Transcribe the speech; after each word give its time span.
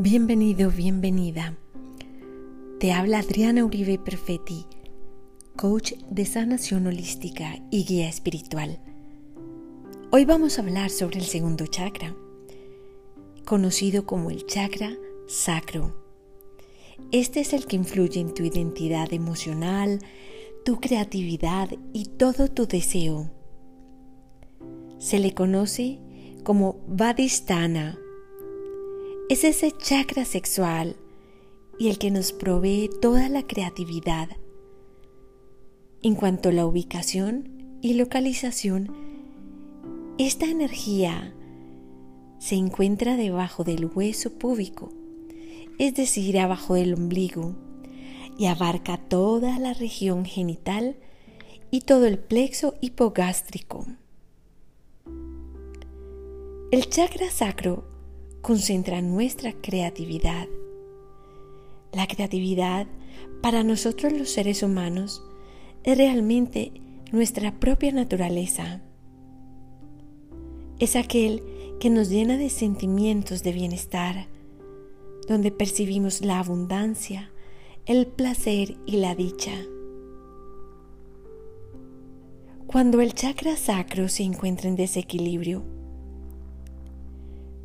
Bienvenido, 0.00 0.70
bienvenida. 0.70 1.56
Te 2.78 2.92
habla 2.92 3.18
Adriana 3.18 3.64
Uribe 3.64 3.98
Perfetti, 3.98 4.64
coach 5.56 5.94
de 6.08 6.24
sanación 6.24 6.86
holística 6.86 7.58
y 7.72 7.82
guía 7.82 8.08
espiritual. 8.08 8.78
Hoy 10.12 10.24
vamos 10.24 10.56
a 10.56 10.62
hablar 10.62 10.90
sobre 10.90 11.18
el 11.18 11.24
segundo 11.24 11.66
chakra, 11.66 12.14
conocido 13.44 14.06
como 14.06 14.30
el 14.30 14.46
chakra 14.46 14.92
sacro. 15.26 15.96
Este 17.10 17.40
es 17.40 17.52
el 17.52 17.66
que 17.66 17.74
influye 17.74 18.20
en 18.20 18.32
tu 18.34 18.44
identidad 18.44 19.12
emocional, 19.12 19.98
tu 20.64 20.78
creatividad 20.78 21.70
y 21.92 22.04
todo 22.04 22.46
tu 22.46 22.68
deseo. 22.68 23.32
Se 24.98 25.18
le 25.18 25.34
conoce 25.34 25.98
como 26.44 26.78
Vadistana 26.86 27.98
es 29.28 29.44
ese 29.44 29.72
chakra 29.72 30.24
sexual 30.24 30.96
y 31.78 31.88
el 31.88 31.98
que 31.98 32.10
nos 32.10 32.32
provee 32.32 32.88
toda 33.02 33.28
la 33.28 33.42
creatividad. 33.42 34.30
En 36.02 36.14
cuanto 36.14 36.48
a 36.48 36.52
la 36.52 36.64
ubicación 36.64 37.78
y 37.82 37.94
localización, 37.94 38.90
esta 40.16 40.46
energía 40.46 41.34
se 42.38 42.54
encuentra 42.54 43.16
debajo 43.16 43.64
del 43.64 43.86
hueso 43.86 44.38
púbico, 44.38 44.92
es 45.78 45.94
decir, 45.94 46.38
abajo 46.38 46.74
del 46.74 46.94
ombligo, 46.94 47.54
y 48.38 48.46
abarca 48.46 48.96
toda 48.96 49.58
la 49.58 49.74
región 49.74 50.24
genital 50.24 50.96
y 51.70 51.82
todo 51.82 52.06
el 52.06 52.18
plexo 52.18 52.76
hipogástrico. 52.80 53.84
El 56.70 56.88
chakra 56.88 57.30
sacro 57.30 57.87
concentra 58.48 59.02
nuestra 59.02 59.52
creatividad. 59.52 60.48
La 61.92 62.06
creatividad 62.06 62.86
para 63.42 63.62
nosotros 63.62 64.10
los 64.10 64.30
seres 64.30 64.62
humanos 64.62 65.22
es 65.84 65.98
realmente 65.98 66.72
nuestra 67.12 67.60
propia 67.60 67.92
naturaleza. 67.92 68.80
Es 70.78 70.96
aquel 70.96 71.42
que 71.78 71.90
nos 71.90 72.08
llena 72.08 72.38
de 72.38 72.48
sentimientos 72.48 73.42
de 73.42 73.52
bienestar, 73.52 74.28
donde 75.28 75.50
percibimos 75.50 76.22
la 76.22 76.38
abundancia, 76.38 77.30
el 77.84 78.06
placer 78.06 78.78
y 78.86 78.96
la 78.96 79.14
dicha. 79.14 79.52
Cuando 82.66 83.02
el 83.02 83.12
chakra 83.12 83.56
sacro 83.56 84.08
se 84.08 84.22
encuentra 84.22 84.70
en 84.70 84.76
desequilibrio, 84.76 85.76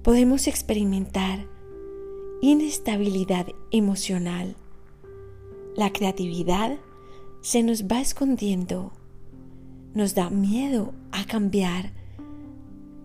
podemos 0.03 0.47
experimentar 0.47 1.47
inestabilidad 2.41 3.47
emocional. 3.71 4.57
La 5.77 5.93
creatividad 5.93 6.77
se 7.39 7.63
nos 7.63 7.85
va 7.85 8.01
escondiendo. 8.01 8.91
Nos 9.93 10.13
da 10.13 10.29
miedo 10.29 10.93
a 11.13 11.25
cambiar, 11.25 11.93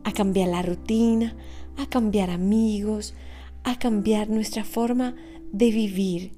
a 0.02 0.12
cambiar 0.12 0.48
la 0.48 0.62
rutina, 0.62 1.36
a 1.76 1.86
cambiar 1.86 2.30
amigos, 2.30 3.14
a 3.62 3.78
cambiar 3.78 4.28
nuestra 4.28 4.64
forma 4.64 5.14
de 5.52 5.70
vivir, 5.70 6.32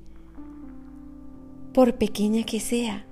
por 1.72 1.94
pequeña 1.94 2.44
que 2.44 2.60
sea. 2.60 3.06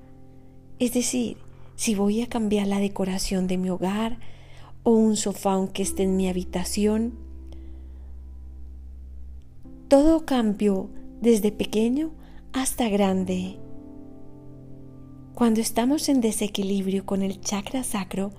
Es 0.78 0.92
decir, 0.92 1.38
si 1.76 1.94
voy 1.94 2.20
a 2.20 2.26
cambiar 2.26 2.66
la 2.66 2.78
decoración 2.78 3.46
de 3.46 3.56
mi 3.56 3.70
hogar 3.70 4.18
o 4.82 4.90
un 4.90 5.16
sofá 5.16 5.52
aunque 5.52 5.82
esté 5.82 6.02
en 6.02 6.16
mi 6.16 6.28
habitación, 6.28 7.27
todo 9.88 10.26
cambió 10.26 10.90
desde 11.20 11.50
pequeño 11.50 12.12
hasta 12.52 12.88
grande. 12.88 13.58
Cuando 15.34 15.60
estamos 15.60 16.08
en 16.08 16.20
desequilibrio 16.20 17.06
con 17.06 17.22
el 17.22 17.40
chakra 17.40 17.82
sacro, 17.84 18.32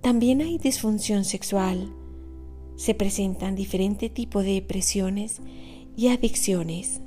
también 0.00 0.40
hay 0.40 0.58
disfunción 0.58 1.24
sexual. 1.24 1.92
Se 2.76 2.94
presentan 2.94 3.56
diferentes 3.56 4.14
tipos 4.14 4.44
de 4.44 4.54
depresiones 4.54 5.40
y 5.96 6.08
adicciones. 6.08 7.00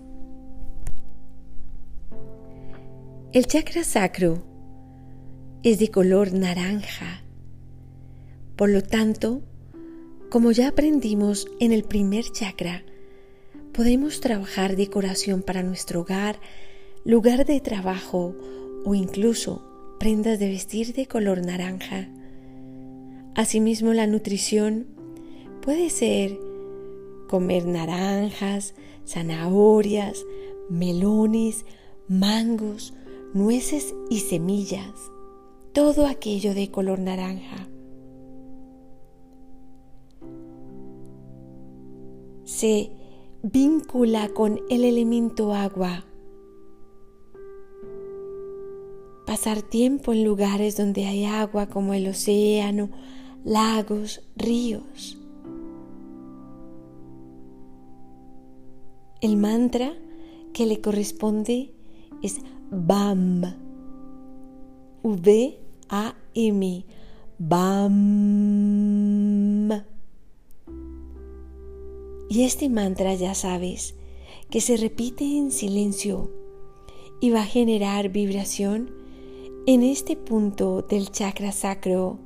El 3.31 3.47
chakra 3.47 3.85
sacro 3.85 4.43
es 5.63 5.79
de 5.79 5.87
color 5.87 6.33
naranja. 6.33 7.23
Por 8.57 8.69
lo 8.69 8.83
tanto, 8.83 9.41
como 10.29 10.51
ya 10.51 10.67
aprendimos 10.67 11.47
en 11.61 11.71
el 11.71 11.83
primer 11.83 12.25
chakra, 12.31 12.83
podemos 13.73 14.19
trabajar 14.19 14.75
decoración 14.75 15.41
para 15.41 15.63
nuestro 15.63 16.01
hogar, 16.01 16.39
lugar 17.03 17.45
de 17.45 17.59
trabajo 17.59 18.35
o 18.85 18.95
incluso 18.95 19.61
prendas 19.99 20.39
de 20.39 20.49
vestir 20.49 20.93
de 20.93 21.05
color 21.05 21.45
naranja. 21.45 22.09
Asimismo, 23.35 23.93
la 23.93 24.07
nutrición 24.07 24.87
puede 25.61 25.89
ser 25.89 26.37
comer 27.29 27.65
naranjas, 27.65 28.73
zanahorias, 29.07 30.25
melones, 30.69 31.65
mangos, 32.07 32.93
nueces 33.33 33.93
y 34.09 34.19
semillas, 34.19 34.91
todo 35.73 36.07
aquello 36.07 36.53
de 36.53 36.69
color 36.69 36.99
naranja. 36.99 37.69
Se 42.43 42.91
Víncula 43.43 44.29
con 44.29 44.59
el 44.69 44.83
elemento 44.83 45.51
agua. 45.51 46.05
Pasar 49.25 49.63
tiempo 49.63 50.13
en 50.13 50.23
lugares 50.23 50.77
donde 50.77 51.07
hay 51.07 51.25
agua 51.25 51.65
como 51.65 51.95
el 51.95 52.07
océano, 52.07 52.91
lagos, 53.43 54.21
ríos. 54.35 55.17
El 59.21 59.37
mantra 59.37 59.91
que 60.53 60.67
le 60.67 60.79
corresponde 60.79 61.73
es 62.21 62.41
BAM. 62.69 63.41
V-A-M. 65.01 66.85
BAM. 67.39 69.10
Y 72.31 72.45
este 72.45 72.69
mantra 72.69 73.13
ya 73.13 73.35
sabes 73.35 73.93
que 74.49 74.61
se 74.61 74.77
repite 74.77 75.25
en 75.25 75.51
silencio 75.51 76.31
y 77.19 77.29
va 77.29 77.41
a 77.41 77.45
generar 77.45 78.07
vibración 78.07 78.89
en 79.67 79.83
este 79.83 80.15
punto 80.15 80.81
del 80.81 81.11
chakra 81.11 81.51
sacro. 81.51 82.19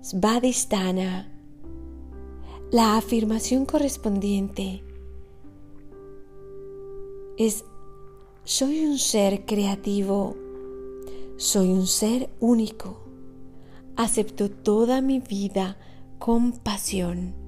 Svadhisthana. 0.00 1.32
La 2.72 2.96
afirmación 2.96 3.66
correspondiente 3.66 4.82
es 7.38 7.64
soy 8.42 8.84
un 8.84 8.98
ser 8.98 9.44
creativo, 9.46 10.34
soy 11.36 11.68
un 11.68 11.86
ser 11.86 12.30
único, 12.40 13.00
acepto 13.94 14.50
toda 14.50 15.00
mi 15.02 15.20
vida 15.20 15.78
con 16.18 16.50
pasión. 16.50 17.41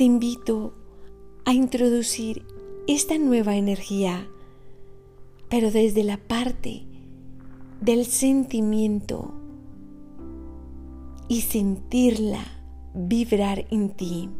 Te 0.00 0.04
invito 0.04 0.72
a 1.44 1.52
introducir 1.52 2.46
esta 2.86 3.18
nueva 3.18 3.56
energía, 3.56 4.26
pero 5.50 5.70
desde 5.70 6.04
la 6.04 6.16
parte 6.16 6.86
del 7.82 8.06
sentimiento 8.06 9.34
y 11.28 11.42
sentirla 11.42 12.42
vibrar 12.94 13.66
en 13.70 13.90
ti. 13.90 14.30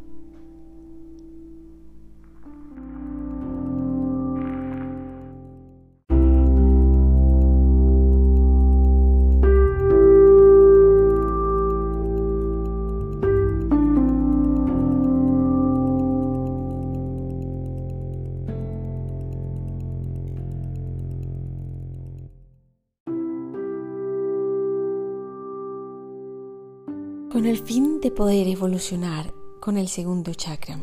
De 28.00 28.11
poder 28.11 28.49
evolucionar 28.49 29.35
con 29.61 29.76
el 29.76 29.88
segundo 29.88 30.32
chakra. 30.32 30.79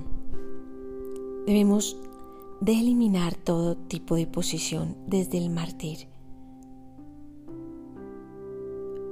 Debemos 1.47 1.97
de 2.61 2.73
eliminar 2.73 3.33
todo 3.33 3.75
tipo 3.75 4.15
de 4.15 4.27
posición 4.27 4.95
desde 5.07 5.39
el 5.39 5.49
mártir. 5.49 6.07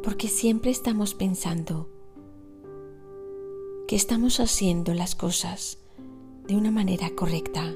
Porque 0.04 0.28
siempre 0.28 0.69
estamos 0.69 1.16
pensando 1.16 1.90
que 3.88 3.96
estamos 3.96 4.40
haciendo 4.40 4.94
las 4.94 5.16
cosas 5.16 5.80
de 6.48 6.56
una 6.56 6.69
manera 6.69 7.10
correcta. 7.16 7.74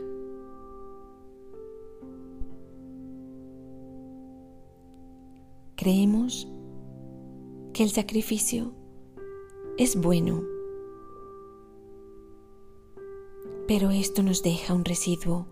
Creemos 5.75 6.47
que 7.73 7.81
el 7.81 7.89
sacrificio 7.89 8.73
es 9.79 9.95
bueno, 9.95 10.43
pero 13.65 13.91
esto 13.91 14.23
nos 14.23 14.43
deja 14.43 14.73
un 14.73 14.83
residuo 14.83 15.47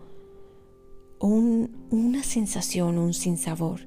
o 1.18 1.28
una 1.28 2.24
sensación, 2.24 2.98
un 2.98 3.14
sinsabor 3.14 3.80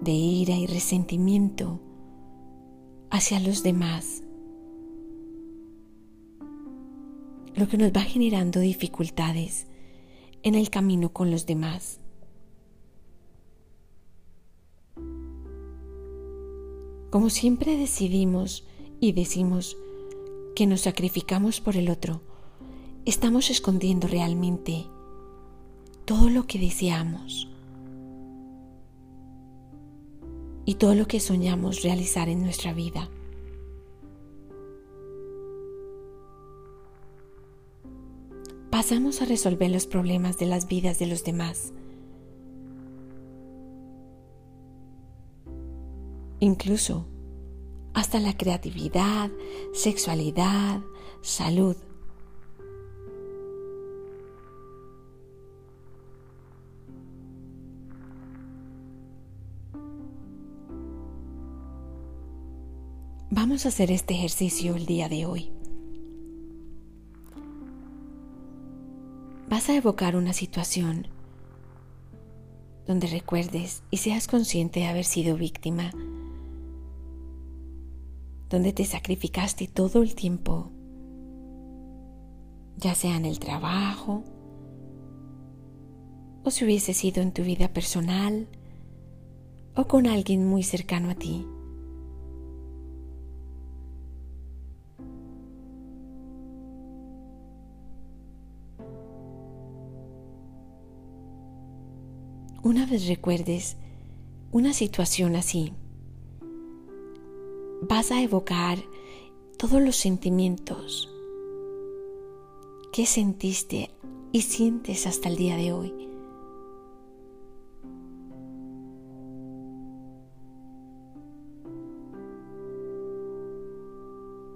de 0.00 0.12
ira 0.12 0.54
y 0.54 0.68
resentimiento 0.68 1.80
hacia 3.10 3.40
los 3.40 3.64
demás, 3.64 4.22
lo 7.56 7.66
que 7.66 7.78
nos 7.78 7.90
va 7.90 8.02
generando 8.02 8.60
dificultades 8.60 9.66
en 10.44 10.54
el 10.54 10.70
camino 10.70 11.12
con 11.12 11.32
los 11.32 11.46
demás. 11.46 12.00
Como 17.10 17.30
siempre 17.30 17.76
decidimos 17.76 18.66
y 19.00 19.12
decimos 19.12 19.76
que 20.54 20.66
nos 20.66 20.82
sacrificamos 20.82 21.60
por 21.60 21.76
el 21.76 21.88
otro, 21.88 22.20
estamos 23.04 23.50
escondiendo 23.50 24.08
realmente 24.08 24.86
todo 26.04 26.30
lo 26.30 26.46
que 26.46 26.58
deseamos 26.58 27.48
y 30.64 30.74
todo 30.74 30.94
lo 30.94 31.06
que 31.06 31.20
soñamos 31.20 31.82
realizar 31.82 32.28
en 32.28 32.42
nuestra 32.42 32.72
vida. 32.72 33.08
Pasamos 38.70 39.22
a 39.22 39.26
resolver 39.26 39.70
los 39.70 39.86
problemas 39.86 40.38
de 40.38 40.46
las 40.46 40.66
vidas 40.66 40.98
de 40.98 41.06
los 41.06 41.24
demás. 41.24 41.72
Incluso 46.46 47.04
hasta 47.92 48.20
la 48.20 48.36
creatividad, 48.36 49.32
sexualidad, 49.72 50.80
salud, 51.20 51.74
Vamos 63.28 63.66
a 63.66 63.68
hacer 63.70 63.90
este 63.90 64.14
ejercicio 64.14 64.76
el 64.76 64.86
día 64.86 65.08
de 65.08 65.26
hoy. 65.26 65.50
Vas 69.48 69.68
a 69.68 69.76
evocar 69.76 70.14
una 70.14 70.32
situación 70.32 71.08
donde 72.86 73.08
recuerdes 73.08 73.82
y 73.90 73.96
seas 73.96 74.28
consciente 74.28 74.80
de 74.80 74.86
haber 74.86 75.04
sido 75.04 75.36
víctima, 75.36 75.90
donde 78.56 78.72
te 78.72 78.86
sacrificaste 78.86 79.68
todo 79.68 80.00
el 80.00 80.14
tiempo, 80.14 80.70
ya 82.78 82.94
sea 82.94 83.14
en 83.14 83.26
el 83.26 83.38
trabajo 83.38 84.24
o 86.42 86.50
si 86.50 86.64
hubiese 86.64 86.94
sido 86.94 87.22
en 87.22 87.32
tu 87.32 87.42
vida 87.42 87.68
personal 87.74 88.48
o 89.74 89.86
con 89.86 90.06
alguien 90.06 90.46
muy 90.46 90.62
cercano 90.62 91.10
a 91.10 91.14
ti. 91.16 91.46
una 102.62 102.86
vez 102.86 103.06
recuerdes 103.06 103.76
una 104.50 104.72
situación 104.72 105.36
así, 105.36 105.74
vas 107.88 108.10
a 108.10 108.20
evocar 108.20 108.78
todos 109.56 109.80
los 109.80 109.96
sentimientos 109.96 111.08
que 112.92 113.06
sentiste 113.06 113.90
y 114.32 114.42
sientes 114.42 115.06
hasta 115.06 115.28
el 115.28 115.36
día 115.36 115.56
de 115.56 115.72
hoy. 115.72 115.92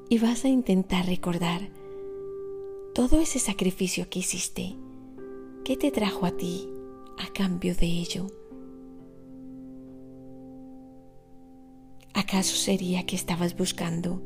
Y 0.08 0.18
vas 0.18 0.44
a 0.44 0.48
intentar 0.48 1.06
recordar 1.06 1.68
todo 2.94 3.20
ese 3.20 3.38
sacrificio 3.38 4.08
que 4.10 4.18
hiciste, 4.18 4.74
que 5.64 5.76
te 5.76 5.92
trajo 5.92 6.26
a 6.26 6.32
ti 6.32 6.68
a 7.16 7.32
cambio 7.32 7.76
de 7.76 7.86
ello? 7.86 8.39
¿Acaso 12.30 12.54
sería 12.54 13.06
que 13.06 13.16
estabas 13.16 13.56
buscando 13.56 14.22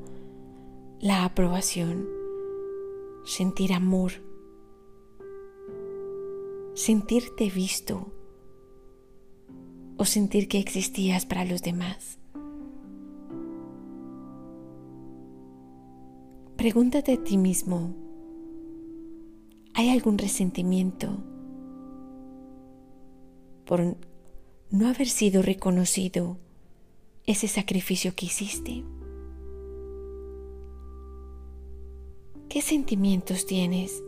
la 1.01 1.25
aprobación, 1.25 2.07
sentir 3.25 3.73
amor, 3.73 4.13
sentirte 6.75 7.49
visto 7.49 8.13
o 9.97 10.05
sentir 10.05 10.49
que 10.49 10.59
existías 10.59 11.25
para 11.25 11.47
los 11.47 11.63
demás? 11.63 12.19
Pregúntate 16.59 17.15
a 17.15 17.25
ti 17.25 17.39
mismo, 17.39 17.95
¿hay 19.73 19.89
algún 19.89 20.19
resentimiento? 20.19 21.25
por 23.65 23.97
no 24.71 24.89
haber 24.89 25.09
sido 25.09 25.41
reconocido 25.41 26.44
ese 27.27 27.49
sacrificio 27.49 28.15
que 28.15 28.27
hiciste? 28.27 28.85
¿Qué 32.49 32.61
sentimientos 32.61 33.47
tienes 33.47 34.03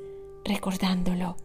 recordándolo? 0.44 1.36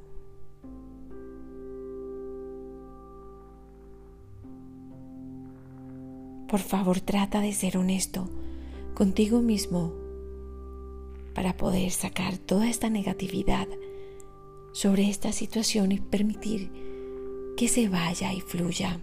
Por 6.48 6.60
favor, 6.60 7.00
trata 7.00 7.40
de 7.40 7.54
ser 7.54 7.78
honesto 7.78 8.30
contigo 8.94 9.40
mismo 9.42 9.94
para 11.34 11.56
poder 11.56 11.92
sacar 11.92 12.38
toda 12.38 12.70
esta 12.70 12.90
negatividad 12.90 13.68
sobre 14.74 15.10
esta 15.10 15.32
situación 15.32 15.94
y 15.94 16.00
permitir 16.02 16.70
que 17.56 17.70
se 17.70 17.88
vaya 17.88 18.34
y 18.34 18.42
fluya. 18.42 19.00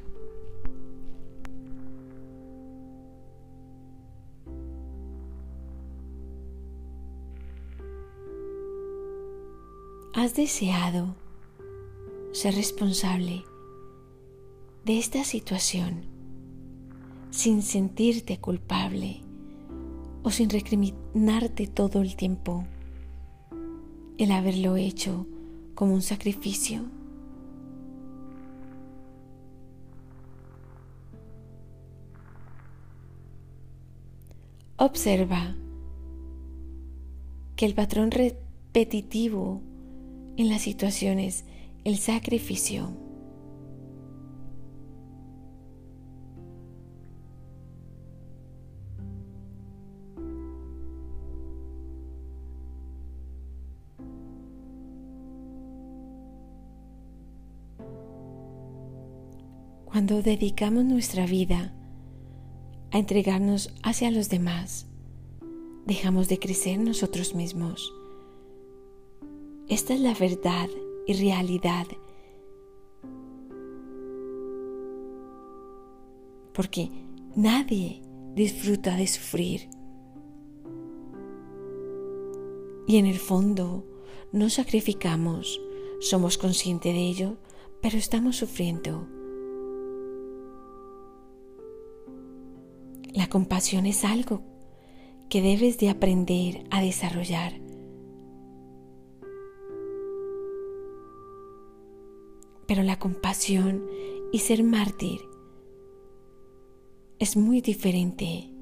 Has 10.20 10.34
deseado 10.34 11.14
ser 12.32 12.56
responsable 12.56 13.44
de 14.84 14.98
esta 14.98 15.22
situación 15.22 16.06
sin 17.30 17.62
sentirte 17.62 18.40
culpable 18.40 19.20
o 20.24 20.32
sin 20.32 20.50
recriminarte 20.50 21.68
todo 21.68 22.02
el 22.02 22.16
tiempo 22.16 22.66
el 24.18 24.32
haberlo 24.32 24.74
hecho 24.74 25.24
como 25.76 25.94
un 25.94 26.02
sacrificio. 26.02 26.82
Observa 34.78 35.54
que 37.54 37.66
el 37.66 37.74
patrón 37.74 38.10
repetitivo 38.10 39.62
en 40.38 40.48
las 40.48 40.62
situaciones, 40.62 41.44
el 41.82 41.98
sacrificio, 41.98 42.92
cuando 59.84 60.22
dedicamos 60.22 60.84
nuestra 60.84 61.26
vida 61.26 61.74
a 62.92 62.98
entregarnos 62.98 63.74
hacia 63.82 64.12
los 64.12 64.28
demás, 64.28 64.86
dejamos 65.84 66.28
de 66.28 66.38
crecer 66.38 66.78
nosotros 66.78 67.34
mismos. 67.34 67.97
Esta 69.68 69.92
es 69.92 70.00
la 70.00 70.14
verdad 70.14 70.68
y 71.06 71.12
realidad. 71.12 71.86
Porque 76.54 76.90
nadie 77.36 78.02
disfruta 78.34 78.96
de 78.96 79.06
sufrir. 79.06 79.68
Y 82.86 82.96
en 82.96 83.04
el 83.04 83.18
fondo 83.18 83.84
no 84.32 84.48
sacrificamos, 84.48 85.60
somos 86.00 86.38
conscientes 86.38 86.94
de 86.94 87.06
ello, 87.06 87.36
pero 87.82 87.98
estamos 87.98 88.36
sufriendo. 88.36 89.06
La 93.12 93.28
compasión 93.28 93.84
es 93.84 94.04
algo 94.04 94.40
que 95.28 95.42
debes 95.42 95.76
de 95.76 95.90
aprender 95.90 96.64
a 96.70 96.80
desarrollar. 96.80 97.67
Pero 102.68 102.84
la 102.84 102.98
compasión 102.98 103.82
y 104.30 104.38
ser 104.38 104.62
mártir 104.62 105.22
es 107.18 107.36
muy 107.36 107.60
diferente. 107.60 108.52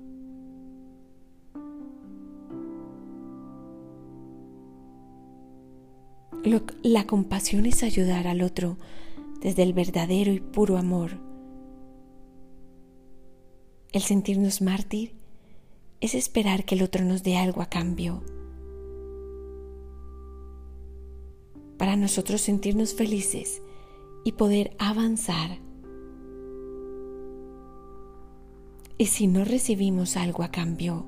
la 6.82 7.04
compasión 7.06 7.66
es 7.66 7.82
ayudar 7.82 8.28
al 8.28 8.40
otro 8.40 8.76
desde 9.40 9.64
el 9.64 9.72
verdadero 9.72 10.32
y 10.32 10.38
puro 10.38 10.76
amor. 10.78 11.18
El 13.92 14.02
sentirnos 14.02 14.62
mártir 14.62 15.12
es 16.00 16.14
esperar 16.14 16.64
que 16.64 16.76
el 16.76 16.82
otro 16.82 17.04
nos 17.04 17.24
dé 17.24 17.36
algo 17.36 17.62
a 17.62 17.66
cambio. 17.66 18.22
Para 21.78 21.96
nosotros 21.96 22.40
sentirnos 22.40 22.94
felices 22.94 23.60
y 24.26 24.32
poder 24.32 24.74
avanzar. 24.80 25.56
Y 28.98 29.06
si 29.06 29.28
no 29.28 29.44
recibimos 29.44 30.16
algo 30.16 30.42
a 30.42 30.50
cambio, 30.50 31.06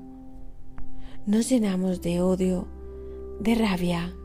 nos 1.25 1.49
llenamos 1.49 2.01
de 2.01 2.21
odio, 2.21 2.69
de 3.41 3.55
rabia 3.55 4.15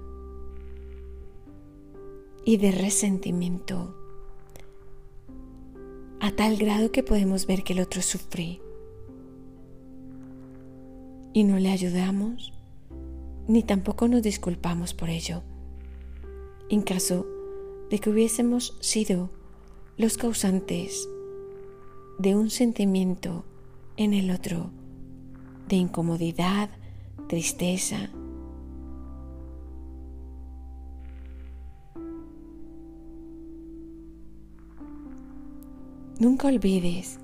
y 2.44 2.56
de 2.58 2.70
resentimiento, 2.70 3.96
a 6.20 6.30
tal 6.30 6.56
grado 6.56 6.92
que 6.92 7.02
podemos 7.02 7.48
ver 7.48 7.64
que 7.64 7.72
el 7.72 7.80
otro 7.80 8.00
sufre 8.00 8.60
y 11.32 11.42
no 11.42 11.58
le 11.58 11.72
ayudamos, 11.72 12.52
ni 13.48 13.64
tampoco 13.64 14.06
nos 14.06 14.22
disculpamos 14.22 14.94
por 14.94 15.10
ello, 15.10 15.42
en 16.68 16.82
caso 16.82 17.33
de 17.94 18.00
que 18.00 18.10
hubiésemos 18.10 18.76
sido 18.80 19.30
los 19.96 20.16
causantes 20.16 21.08
de 22.18 22.34
un 22.34 22.50
sentimiento 22.50 23.44
en 23.96 24.14
el 24.14 24.32
otro 24.32 24.72
de 25.68 25.76
incomodidad, 25.76 26.70
tristeza. 27.28 28.10
Nunca 36.18 36.48
olvides 36.48 37.20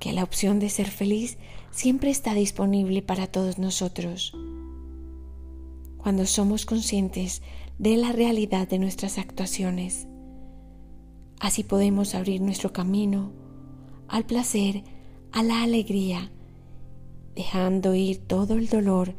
que 0.00 0.12
la 0.12 0.24
opción 0.24 0.58
de 0.58 0.68
ser 0.68 0.88
feliz 0.88 1.38
siempre 1.70 2.10
está 2.10 2.34
disponible 2.34 3.02
para 3.02 3.28
todos 3.28 3.56
nosotros. 3.56 4.34
Cuando 6.02 6.26
somos 6.26 6.66
conscientes 6.66 7.42
de 7.78 7.96
la 7.96 8.12
realidad 8.12 8.68
de 8.68 8.78
nuestras 8.78 9.18
actuaciones, 9.18 10.06
así 11.38 11.62
podemos 11.64 12.14
abrir 12.14 12.40
nuestro 12.40 12.72
camino 12.72 13.32
al 14.08 14.24
placer, 14.24 14.82
a 15.32 15.42
la 15.42 15.62
alegría, 15.62 16.30
dejando 17.34 17.94
ir 17.94 18.18
todo 18.18 18.54
el 18.54 18.68
dolor 18.68 19.14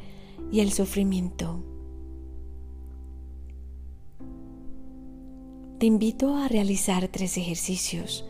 y 0.52 0.60
el 0.60 0.72
sufrimiento. 0.74 1.64
Te 5.80 5.86
invito 5.86 6.36
a 6.36 6.48
realizar 6.48 7.08
tres 7.08 7.38
ejercicios 7.38 8.26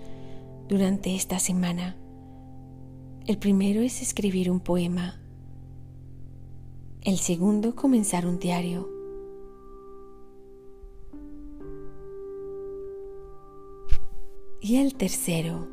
durante 0.67 1.15
esta 1.15 1.39
semana 1.39 1.98
el 3.27 3.38
primero 3.38 3.81
es 3.81 4.01
escribir 4.01 4.50
un 4.50 4.60
poema. 4.60 5.20
El 7.03 7.17
segundo, 7.17 7.75
comenzar 7.75 8.27
un 8.27 8.38
diario. 8.38 8.88
Y 14.60 14.75
el 14.75 14.93
tercero, 14.93 15.67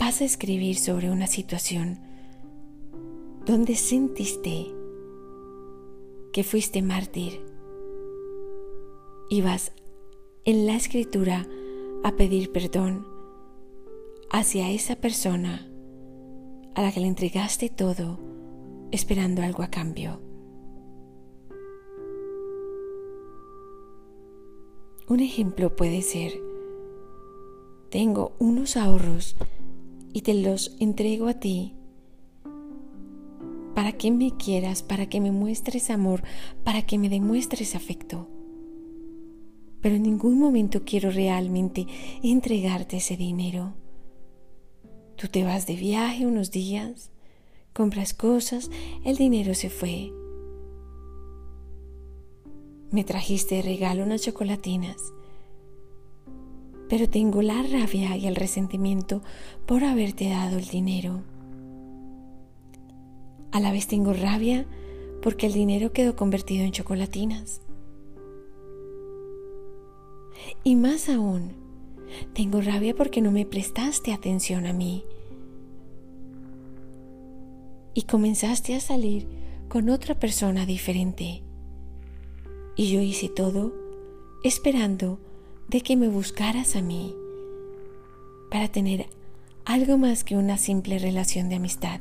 vas 0.00 0.20
a 0.20 0.24
escribir 0.24 0.78
sobre 0.78 1.12
una 1.12 1.28
situación 1.28 2.00
donde 3.46 3.76
sentiste 3.76 4.74
que 6.32 6.42
fuiste 6.42 6.82
mártir 6.82 7.40
y 9.30 9.42
vas 9.42 9.70
en 10.44 10.66
la 10.66 10.74
escritura 10.74 11.46
a 12.02 12.16
pedir 12.16 12.50
perdón 12.50 13.06
hacia 14.28 14.70
esa 14.70 14.96
persona 14.96 15.67
a 16.74 16.82
la 16.82 16.92
que 16.92 17.00
le 17.00 17.06
entregaste 17.06 17.68
todo 17.68 18.18
esperando 18.90 19.42
algo 19.42 19.62
a 19.62 19.68
cambio. 19.68 20.20
Un 25.08 25.20
ejemplo 25.20 25.74
puede 25.74 26.02
ser, 26.02 26.32
tengo 27.90 28.36
unos 28.38 28.76
ahorros 28.76 29.36
y 30.12 30.20
te 30.20 30.34
los 30.34 30.76
entrego 30.80 31.28
a 31.28 31.34
ti 31.34 31.74
para 33.74 33.92
que 33.92 34.10
me 34.10 34.32
quieras, 34.36 34.82
para 34.82 35.08
que 35.08 35.20
me 35.20 35.30
muestres 35.30 35.88
amor, 35.88 36.22
para 36.64 36.82
que 36.82 36.98
me 36.98 37.08
demuestres 37.08 37.74
afecto. 37.74 38.28
Pero 39.80 39.94
en 39.94 40.02
ningún 40.02 40.38
momento 40.38 40.82
quiero 40.84 41.10
realmente 41.10 41.86
entregarte 42.22 42.96
ese 42.96 43.16
dinero. 43.16 43.77
Tú 45.18 45.26
te 45.26 45.42
vas 45.42 45.66
de 45.66 45.74
viaje 45.74 46.26
unos 46.26 46.52
días, 46.52 47.10
compras 47.72 48.14
cosas, 48.14 48.70
el 49.04 49.16
dinero 49.16 49.52
se 49.52 49.68
fue. 49.68 50.12
Me 52.92 53.02
trajiste 53.02 53.56
de 53.56 53.62
regalo 53.62 54.04
unas 54.04 54.22
chocolatinas, 54.22 54.96
pero 56.88 57.10
tengo 57.10 57.42
la 57.42 57.64
rabia 57.64 58.16
y 58.16 58.28
el 58.28 58.36
resentimiento 58.36 59.20
por 59.66 59.82
haberte 59.82 60.28
dado 60.28 60.56
el 60.56 60.68
dinero. 60.68 61.24
A 63.50 63.58
la 63.58 63.72
vez 63.72 63.88
tengo 63.88 64.12
rabia 64.12 64.66
porque 65.20 65.46
el 65.46 65.52
dinero 65.52 65.92
quedó 65.92 66.14
convertido 66.14 66.64
en 66.64 66.70
chocolatinas. 66.70 67.60
Y 70.62 70.76
más 70.76 71.08
aún, 71.08 71.54
tengo 72.34 72.60
rabia 72.60 72.94
porque 72.94 73.20
no 73.20 73.32
me 73.32 73.44
prestaste 73.44 74.12
atención 74.12 74.64
a 74.64 74.72
mí. 74.72 75.04
Y 77.98 78.02
comenzaste 78.02 78.76
a 78.76 78.80
salir 78.80 79.26
con 79.68 79.90
otra 79.90 80.14
persona 80.14 80.66
diferente. 80.66 81.42
Y 82.76 82.92
yo 82.92 83.00
hice 83.00 83.28
todo 83.28 83.74
esperando 84.44 85.18
de 85.66 85.80
que 85.80 85.96
me 85.96 86.06
buscaras 86.06 86.76
a 86.76 86.80
mí 86.80 87.12
para 88.52 88.68
tener 88.68 89.08
algo 89.64 89.98
más 89.98 90.22
que 90.22 90.36
una 90.36 90.58
simple 90.58 91.00
relación 91.00 91.48
de 91.48 91.56
amistad. 91.56 91.98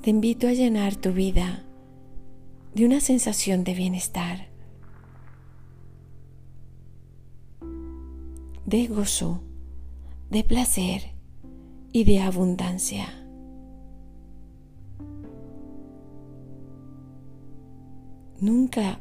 te 0.00 0.08
invito 0.08 0.48
a 0.48 0.54
llenar 0.54 0.96
tu 0.96 1.12
vida 1.12 1.62
de 2.74 2.86
una 2.86 3.00
sensación 3.00 3.64
de 3.64 3.74
bienestar, 3.74 4.49
de 8.70 8.86
gozo, 8.86 9.42
de 10.30 10.44
placer 10.44 11.02
y 11.92 12.04
de 12.04 12.20
abundancia. 12.20 13.08
Nunca 18.40 19.00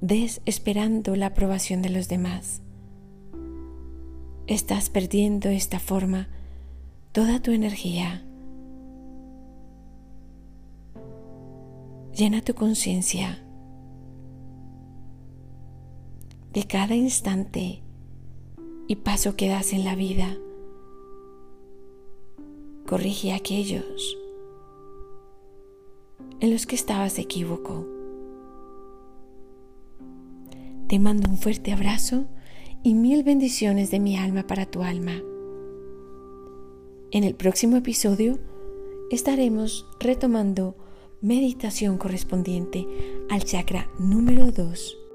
des 0.00 0.40
esperando 0.44 1.16
la 1.16 1.26
aprobación 1.26 1.82
de 1.82 1.90
los 1.90 2.08
demás. 2.08 2.62
Estás 4.46 4.88
perdiendo 4.88 5.48
esta 5.48 5.80
forma 5.80 6.28
toda 7.10 7.42
tu 7.42 7.50
energía 7.50 8.22
Llena 12.14 12.40
tu 12.42 12.54
conciencia 12.54 13.38
de 16.52 16.64
cada 16.64 16.96
instante 16.96 17.82
y 18.88 18.96
paso 18.96 19.36
que 19.36 19.48
das 19.48 19.72
en 19.74 19.84
la 19.84 19.94
vida. 19.94 20.36
Corrige 22.86 23.34
aquellos 23.34 24.16
en 26.40 26.50
los 26.50 26.66
que 26.66 26.74
estabas 26.74 27.18
equívoco. 27.18 27.86
Te 30.88 30.98
mando 30.98 31.28
un 31.28 31.36
fuerte 31.36 31.72
abrazo 31.72 32.24
y 32.82 32.94
mil 32.94 33.22
bendiciones 33.24 33.90
de 33.90 34.00
mi 34.00 34.16
alma 34.16 34.46
para 34.46 34.64
tu 34.64 34.82
alma. 34.82 35.22
En 37.10 37.24
el 37.24 37.34
próximo 37.34 37.76
episodio 37.76 38.38
estaremos 39.10 39.86
retomando 40.00 40.76
meditación 41.20 41.98
correspondiente 41.98 42.86
al 43.28 43.44
chakra 43.44 43.90
número 43.98 44.50
2 44.50 45.07